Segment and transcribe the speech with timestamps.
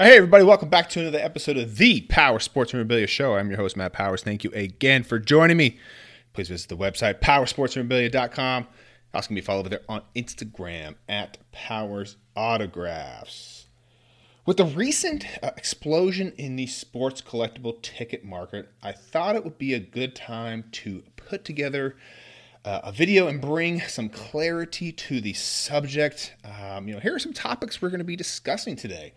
[0.00, 3.34] Hey, everybody, welcome back to another episode of the Powers Sports Memorabilia Show.
[3.34, 4.22] I'm your host, Matt Powers.
[4.22, 5.76] Thank you again for joining me.
[6.32, 8.68] Please visit the website, powerssportsmemorabilia.com.
[9.12, 13.66] Also, can be followed over there on Instagram at Powers Autographs.
[14.46, 19.58] With the recent uh, explosion in the sports collectible ticket market, I thought it would
[19.58, 21.96] be a good time to put together
[22.64, 26.36] uh, a video and bring some clarity to the subject.
[26.44, 29.12] Um, you know, here are some topics we're going to be discussing today.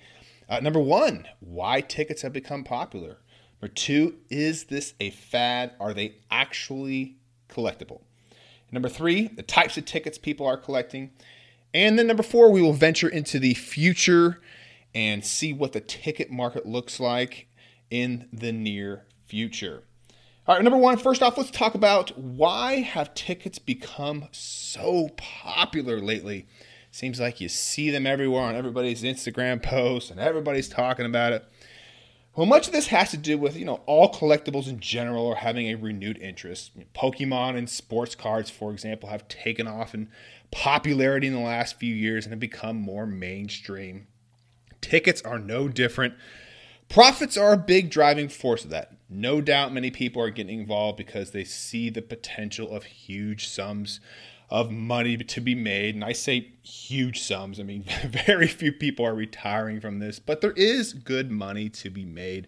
[0.51, 3.19] Uh, number one, why tickets have become popular.
[3.61, 5.71] Number two, is this a fad?
[5.79, 7.15] Are they actually
[7.47, 8.01] collectible?
[8.69, 11.11] Number three, the types of tickets people are collecting.
[11.73, 14.41] And then number four, we will venture into the future
[14.93, 17.47] and see what the ticket market looks like
[17.89, 19.83] in the near future.
[20.49, 26.01] All right, number one, first off, let's talk about why have tickets become so popular
[26.01, 26.45] lately?
[26.91, 31.45] Seems like you see them everywhere on everybody's Instagram posts and everybody's talking about it.
[32.35, 35.35] Well, much of this has to do with, you know, all collectibles in general are
[35.35, 36.71] having a renewed interest.
[36.93, 40.09] Pokemon and sports cards, for example, have taken off in
[40.51, 44.07] popularity in the last few years and have become more mainstream.
[44.81, 46.13] Tickets are no different.
[46.89, 48.93] Profits are a big driving force of that.
[49.09, 54.01] No doubt many people are getting involved because they see the potential of huge sums
[54.51, 55.95] of money to be made.
[55.95, 57.59] And I say huge sums.
[57.59, 57.85] I mean,
[58.27, 62.47] very few people are retiring from this, but there is good money to be made.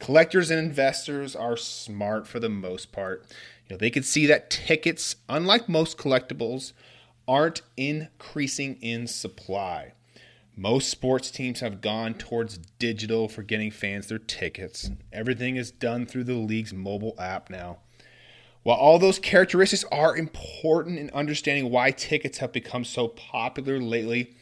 [0.00, 3.24] Collectors and investors are smart for the most part.
[3.68, 6.72] You know, they can see that tickets, unlike most collectibles,
[7.28, 9.92] aren't increasing in supply.
[10.56, 14.90] Most sports teams have gone towards digital for getting fans their tickets.
[15.12, 17.78] Everything is done through the league's mobile app now.
[18.62, 24.34] While all those characteristics are important in understanding why tickets have become so popular lately,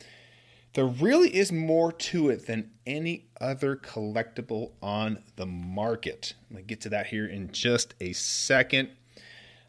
[0.75, 6.35] there really is more to it than any other collectible on the market.
[6.49, 8.91] I'm going to get to that here in just a second.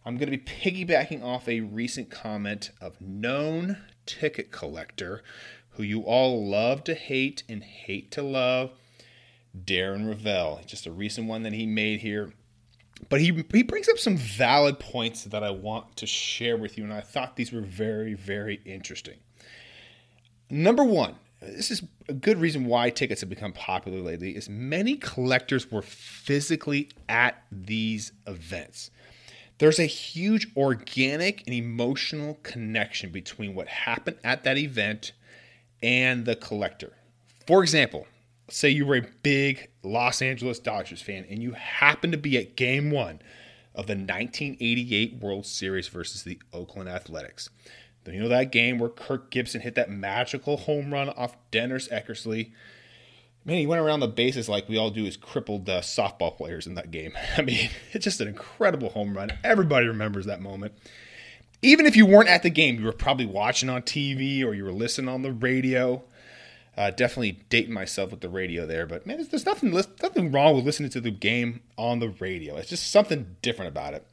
[0.05, 5.23] I'm going to be piggybacking off a recent comment of known ticket collector
[5.71, 8.71] who you all love to hate and hate to love,
[9.57, 10.65] Darren Rovell.
[10.65, 12.33] Just a recent one that he made here
[13.09, 16.83] but he he brings up some valid points that I want to share with you,
[16.83, 19.17] and I thought these were very very interesting.
[20.49, 24.35] Number one, this is a good reason why tickets have become popular lately.
[24.35, 28.91] Is many collectors were physically at these events.
[29.57, 35.11] There's a huge organic and emotional connection between what happened at that event
[35.83, 36.93] and the collector.
[37.45, 38.07] For example,
[38.51, 42.55] say you were a big Los Angeles Dodgers fan and you happen to be at
[42.55, 43.21] game one
[43.73, 47.49] of the 1988 World Series versus the Oakland Athletics.
[48.03, 51.87] Then you know that game where Kirk Gibson hit that magical home run off Dennis
[51.89, 52.51] Eckersley.
[53.45, 56.67] Man, he went around the bases like we all do as crippled uh, softball players
[56.67, 57.13] in that game.
[57.37, 59.31] I mean, it's just an incredible home run.
[59.43, 60.73] Everybody remembers that moment.
[61.63, 64.63] Even if you weren't at the game, you were probably watching on TV or you
[64.63, 66.03] were listening on the radio.
[66.81, 69.69] Uh, definitely dating myself with the radio there, but man, there's, there's nothing
[70.01, 72.55] nothing wrong with listening to the game on the radio.
[72.55, 74.03] It's just something different about it.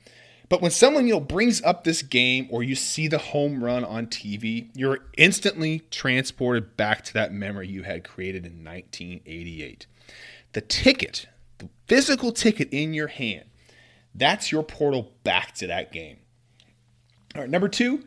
[0.51, 3.87] But when someone you know brings up this game or you see the home run
[3.87, 9.87] on TV, you're instantly transported back to that memory you had created in 1988.
[10.53, 11.27] The ticket,
[11.57, 13.47] the physical ticket in your hand,
[14.15, 16.19] that's your portal back to that game.
[17.35, 18.05] All right, number two,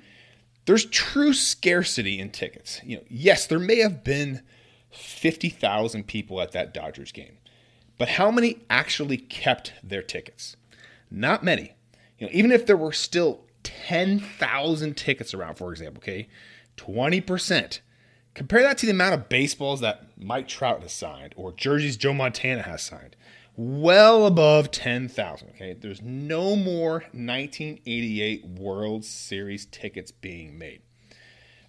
[0.65, 2.81] there's true scarcity in tickets.
[2.83, 4.41] You know, yes, there may have been
[4.91, 7.37] 50,000 people at that Dodgers game,
[7.97, 10.55] but how many actually kept their tickets?
[11.09, 11.73] Not many.
[12.17, 16.27] You know, even if there were still 10,000 tickets around, for example, okay,
[16.77, 17.79] 20%.
[18.33, 22.13] Compare that to the amount of baseballs that Mike Trout has signed or jerseys Joe
[22.13, 23.17] Montana has signed
[23.55, 25.49] well above 10,000.
[25.49, 30.81] Okay, there's no more 1988 World Series tickets being made.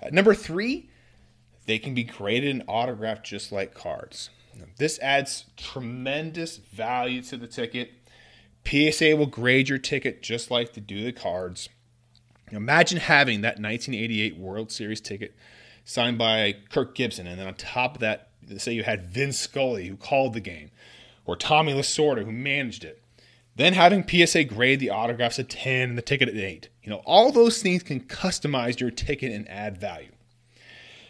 [0.02, 0.88] Uh, number three,
[1.66, 4.30] they can be graded and autographed just like cards.
[4.76, 7.92] This adds tremendous value to the ticket.
[8.66, 11.68] PSA will grade your ticket just like they do the cards.
[12.50, 15.34] Imagine having that 1988 World Series ticket
[15.84, 19.88] signed by Kirk Gibson, and then on top of that, say you had Vin Scully
[19.88, 20.70] who called the game
[21.24, 23.02] or Tommy Lasorda, who managed it.
[23.54, 26.68] Then having PSA grade the autographs at 10 and the ticket at 8.
[26.82, 30.12] You know, all those things can customize your ticket and add value.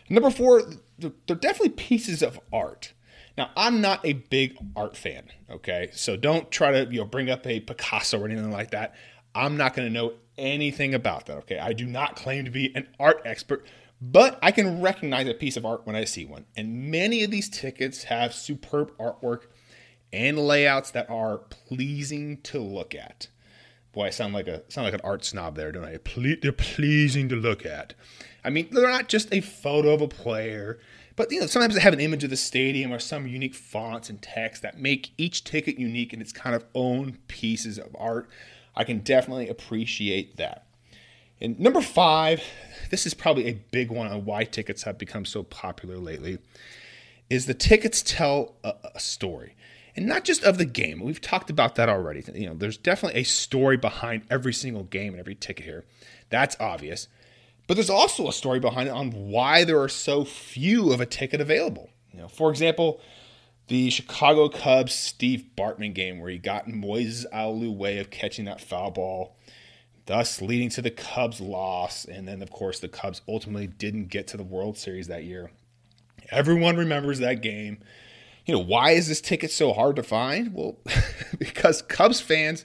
[0.08, 0.62] Number four,
[0.98, 2.92] they're definitely pieces of art.
[3.38, 5.88] Now, I'm not a big art fan, okay?
[5.92, 8.94] So don't try to, you know, bring up a Picasso or anything like that.
[9.34, 11.58] I'm not going to know anything about that, okay?
[11.58, 13.64] I do not claim to be an art expert,
[14.02, 16.44] but I can recognize a piece of art when I see one.
[16.56, 19.44] And many of these tickets have superb artwork
[20.12, 23.28] and layouts that are pleasing to look at.
[23.92, 25.98] Boy, I sound like a sound like an art snob there, don't I?
[25.98, 27.94] Ple- they're pleasing to look at.
[28.44, 30.78] I mean, they're not just a photo of a player,
[31.14, 34.08] but you know, sometimes they have an image of the stadium or some unique fonts
[34.08, 38.28] and text that make each ticket unique in its kind of own pieces of art.
[38.74, 40.66] I can definitely appreciate that.
[41.40, 42.42] And number five,
[42.90, 46.38] this is probably a big one on why tickets have become so popular lately,
[47.28, 49.54] is the tickets tell a, a story
[49.96, 51.00] and not just of the game.
[51.00, 52.24] We've talked about that already.
[52.34, 55.84] You know, there's definitely a story behind every single game and every ticket here.
[56.30, 57.08] That's obvious.
[57.66, 61.06] But there's also a story behind it on why there are so few of a
[61.06, 61.90] ticket available.
[62.12, 63.00] You know, for example,
[63.68, 68.60] the Chicago Cubs Steve Bartman game where he got Moises Alou way of catching that
[68.60, 69.36] foul ball,
[70.06, 72.04] thus leading to the Cubs loss.
[72.04, 75.50] And then, of course, the Cubs ultimately didn't get to the World Series that year.
[76.30, 77.78] Everyone remembers that game
[78.46, 80.52] you know, why is this ticket so hard to find?
[80.52, 80.78] Well,
[81.38, 82.64] because Cubs fans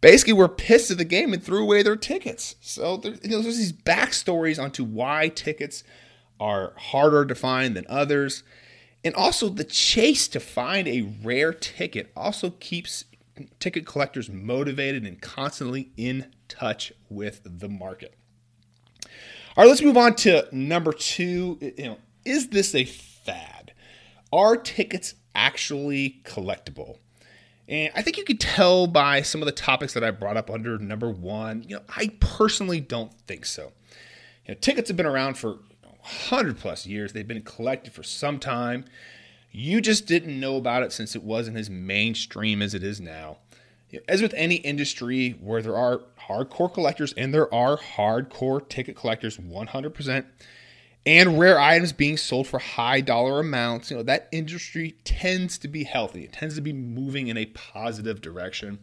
[0.00, 2.56] basically were pissed at the game and threw away their tickets.
[2.60, 5.84] So there, you know, there's these backstories onto why tickets
[6.38, 8.42] are harder to find than others.
[9.04, 13.04] And also, the chase to find a rare ticket also keeps
[13.58, 18.14] ticket collectors motivated and constantly in touch with the market.
[19.56, 21.58] All right, let's move on to number two.
[21.60, 23.59] You know, is this a fad?
[24.32, 26.98] Are tickets actually collectible?
[27.68, 30.50] And I think you could tell by some of the topics that I brought up
[30.50, 31.62] under number one.
[31.62, 33.72] You know, I personally don't think so.
[34.46, 37.12] You know, tickets have been around for 100 plus years.
[37.12, 38.86] They've been collected for some time.
[39.52, 43.38] You just didn't know about it since it wasn't as mainstream as it is now.
[44.08, 49.36] As with any industry where there are hardcore collectors, and there are hardcore ticket collectors
[49.36, 50.24] 100%,
[51.06, 55.68] and rare items being sold for high dollar amounts, you know, that industry tends to
[55.68, 56.24] be healthy.
[56.24, 58.78] It tends to be moving in a positive direction.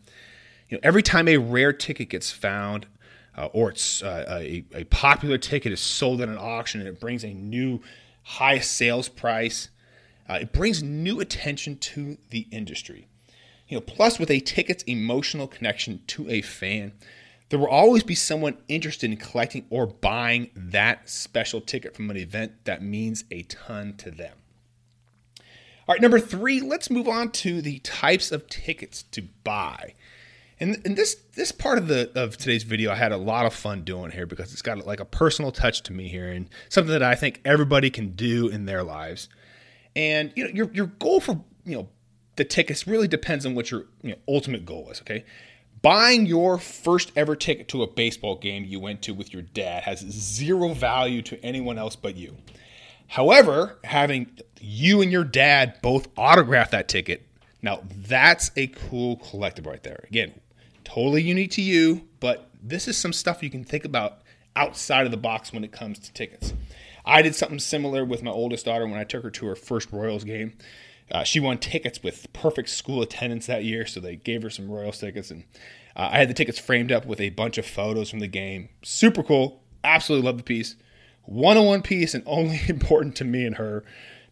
[0.70, 2.88] You know, every time a rare ticket gets found,
[3.38, 7.00] uh, or it's uh, a, a popular ticket is sold at an auction and it
[7.00, 7.82] brings a new
[8.24, 9.70] high sales price,
[10.28, 13.08] uh, it brings new attention to the industry.
[13.68, 16.94] You know, plus with a ticket's emotional connection to a fan,
[17.50, 22.18] there will always be someone interested in collecting or buying that special ticket from an
[22.18, 24.36] event that means a ton to them.
[25.88, 29.94] All right, number three, let's move on to the types of tickets to buy.
[30.60, 33.54] And, and this this part of the of today's video I had a lot of
[33.54, 36.92] fun doing here because it's got like a personal touch to me here and something
[36.92, 39.30] that I think everybody can do in their lives.
[39.96, 41.90] And you know your your goal for you know
[42.38, 45.00] the tickets really depends on what your you know, ultimate goal is.
[45.02, 45.26] Okay,
[45.82, 49.84] Buying your first ever ticket to a baseball game you went to with your dad
[49.84, 52.36] has zero value to anyone else but you.
[53.08, 57.26] However, having you and your dad both autograph that ticket,
[57.62, 60.04] now that's a cool collectible right there.
[60.10, 60.34] Again,
[60.84, 64.22] totally unique to you, but this is some stuff you can think about
[64.56, 66.54] outside of the box when it comes to tickets.
[67.06, 69.92] I did something similar with my oldest daughter when I took her to her first
[69.92, 70.54] Royals game.
[71.12, 74.70] Uh, she won tickets with perfect school attendance that year, so they gave her some
[74.70, 75.44] Royals tickets, and
[75.96, 78.70] uh, I had the tickets framed up with a bunch of photos from the game.
[78.84, 79.64] Super cool.
[79.84, 80.76] Absolutely love the piece.
[81.24, 83.84] One on one piece and only important to me and her.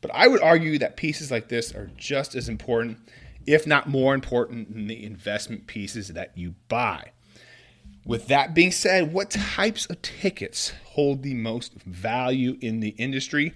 [0.01, 2.99] But I would argue that pieces like this are just as important,
[3.47, 7.11] if not more important, than the investment pieces that you buy.
[8.05, 13.53] With that being said, what types of tickets hold the most value in the industry?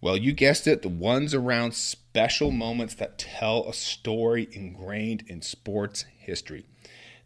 [0.00, 5.42] Well, you guessed it, the ones around special moments that tell a story ingrained in
[5.42, 6.66] sports history.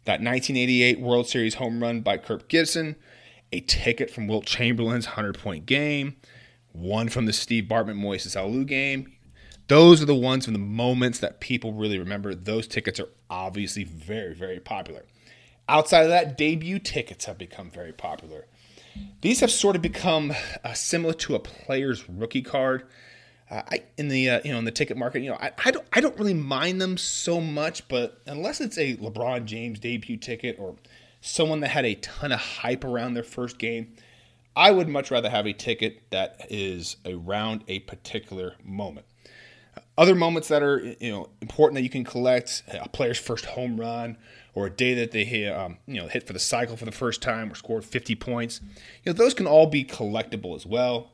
[0.05, 2.95] That 1988 World Series home run by Kirk Gibson,
[3.51, 6.15] a ticket from Wilt Chamberlain's 100 point game,
[6.71, 9.11] one from the Steve Bartman Moises Alou game.
[9.67, 12.33] Those are the ones from the moments that people really remember.
[12.33, 15.03] Those tickets are obviously very, very popular.
[15.69, 18.47] Outside of that, debut tickets have become very popular.
[19.21, 20.33] These have sort of become
[20.63, 22.83] uh, similar to a player's rookie card.
[23.49, 25.71] Uh, I, in the uh, you know in the ticket market, you know I, I
[25.71, 30.17] don't I don't really mind them so much, but unless it's a LeBron James debut
[30.17, 30.75] ticket or
[31.21, 33.93] someone that had a ton of hype around their first game,
[34.55, 39.05] I would much rather have a ticket that is around a particular moment.
[39.97, 43.79] Other moments that are you know important that you can collect a player's first home
[43.79, 44.17] run
[44.53, 46.91] or a day that they hit, um, you know hit for the cycle for the
[46.91, 48.61] first time or scored 50 points.
[49.03, 51.11] You know those can all be collectible as well.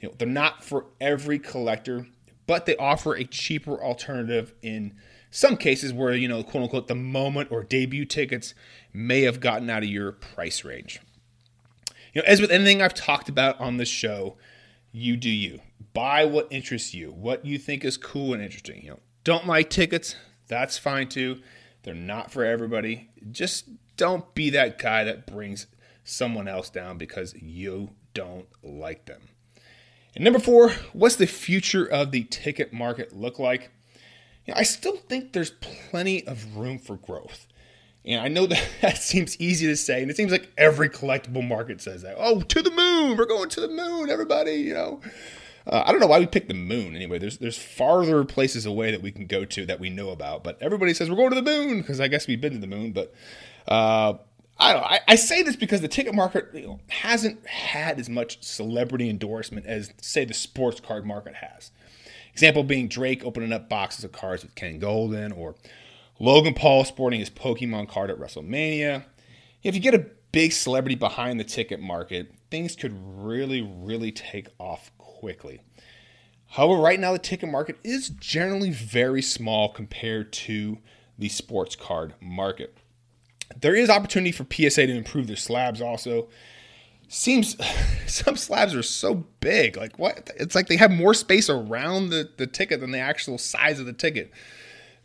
[0.00, 2.06] You know they're not for every collector,
[2.46, 4.94] but they offer a cheaper alternative in
[5.30, 8.54] some cases where you know quote unquote the moment or debut tickets
[8.92, 11.00] may have gotten out of your price range.
[12.12, 14.36] You know, as with anything I've talked about on this show,
[14.94, 15.60] you do you.
[15.92, 18.80] Buy what interests you, what you think is cool and interesting.
[18.82, 20.14] You know, don't like tickets,
[20.46, 21.40] that's fine too.
[21.82, 23.10] They're not for everybody.
[23.30, 25.66] Just don't be that guy that brings
[26.04, 29.22] someone else down because you don't like them.
[30.14, 33.72] And number four, what's the future of the ticket market look like?
[34.46, 35.50] You know, I still think there's
[35.90, 37.48] plenty of room for growth.
[38.04, 41.46] And I know that that seems easy to say, and it seems like every collectible
[41.46, 42.16] market says that.
[42.18, 43.16] Oh, to the moon!
[43.16, 44.54] We're going to the moon, everybody!
[44.54, 45.00] You know,
[45.66, 47.18] uh, I don't know why we picked the moon anyway.
[47.18, 50.58] There's there's farther places away that we can go to that we know about, but
[50.60, 52.92] everybody says we're going to the moon because I guess we've been to the moon.
[52.92, 53.14] But
[53.66, 54.14] uh,
[54.58, 54.88] I don't know.
[54.88, 59.08] I, I, say this because the ticket market you know, hasn't had as much celebrity
[59.08, 61.70] endorsement as say the sports card market has.
[62.32, 65.54] Example being Drake opening up boxes of cards with Ken Goldin or
[66.18, 69.04] Logan Paul sporting his Pokemon card at WrestleMania.
[69.62, 74.48] If you get a big celebrity behind the ticket market, things could really, really take
[74.58, 75.60] off quickly.
[76.48, 80.78] However, right now the ticket market is generally very small compared to
[81.18, 82.76] the sports card market.
[83.60, 86.28] There is opportunity for PSA to improve their slabs also.
[87.08, 87.56] Seems
[88.06, 89.76] some slabs are so big.
[89.76, 90.30] Like what?
[90.36, 93.86] It's like they have more space around the, the ticket than the actual size of
[93.86, 94.30] the ticket.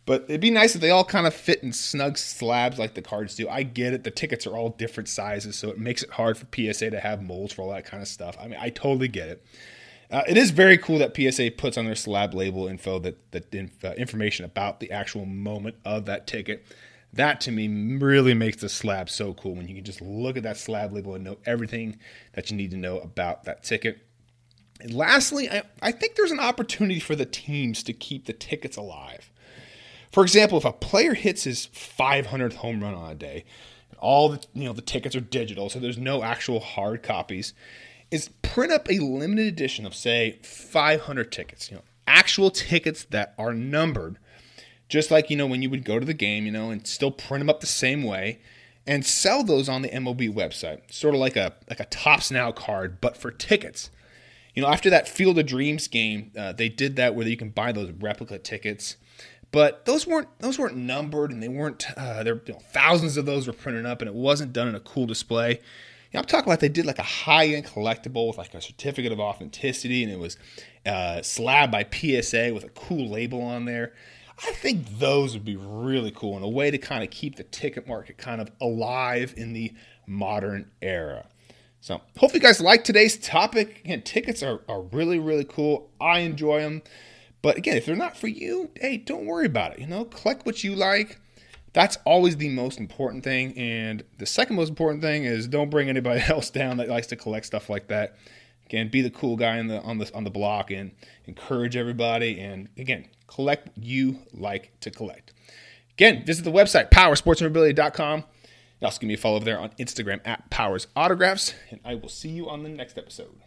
[0.06, 3.02] But it'd be nice if they all kind of fit in snug slabs like the
[3.02, 3.48] cards do.
[3.48, 4.04] I get it.
[4.04, 7.22] The tickets are all different sizes, so it makes it hard for PSA to have
[7.22, 8.36] molds for all that kind of stuff.
[8.42, 9.46] I mean, I totally get it.
[10.12, 13.54] Uh, it is very cool that PSA puts on their slab label info that that
[13.54, 16.66] inf- uh, information about the actual moment of that ticket.
[17.14, 20.44] That to me really makes the slab so cool when you can just look at
[20.44, 21.98] that slab label and know everything
[22.34, 24.00] that you need to know about that ticket.
[24.80, 28.78] And lastly, I, I think there's an opportunity for the teams to keep the tickets
[28.78, 29.32] alive.
[30.12, 33.46] For example, if a player hits his 500th home run on a day,
[34.00, 37.54] all the you know the tickets are digital, so there's no actual hard copies
[38.12, 43.34] is print up a limited edition of say 500 tickets, you know, actual tickets that
[43.38, 44.18] are numbered,
[44.88, 47.12] just like you know when you would go to the game, you know, and still
[47.12, 48.40] print them up the same way
[48.88, 52.52] and sell those on the MLB website, sort of like a like a Topps Now
[52.52, 53.92] card, but for tickets.
[54.56, 57.50] You know, after that Field of Dreams game, uh, they did that where you can
[57.50, 58.98] buy those replica tickets,
[59.52, 62.42] but those weren't those weren't numbered and they weren't uh, there.
[62.46, 65.06] You know, thousands of those were printed up, and it wasn't done in a cool
[65.06, 65.60] display.
[66.14, 69.20] I'm talking about they did like a high end collectible with like a certificate of
[69.20, 70.38] authenticity, and it was
[70.86, 73.94] uh, slabbed by PSA with a cool label on there.
[74.42, 77.44] I think those would be really cool and a way to kind of keep the
[77.44, 79.74] ticket market kind of alive in the
[80.08, 81.28] modern era.
[81.82, 83.82] So, hope you guys like today's topic.
[83.86, 85.90] Again, tickets are, are really, really cool.
[86.00, 86.82] I enjoy them.
[87.42, 89.80] But again, if they're not for you, hey, don't worry about it.
[89.80, 91.20] You know, collect what you like
[91.74, 93.58] that's always the most important thing.
[93.58, 97.16] And the second most important thing is don't bring anybody else down that likes to
[97.16, 98.16] collect stuff like that.
[98.66, 100.92] Again, be the cool guy in the on the on the block and
[101.26, 102.40] encourage everybody.
[102.40, 105.34] And again, collect what you like to collect.
[105.94, 108.26] Again, visit the website powerssportsmemorabilia.com.
[108.82, 112.08] Also, give me a follow over there on Instagram at Powers Autographs, and I will
[112.08, 113.42] see you on the next episode.